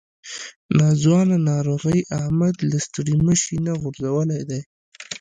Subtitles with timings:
[0.77, 4.61] ناځوانه ناروغۍ احمد له ستړي مشي نه غورځولی دی.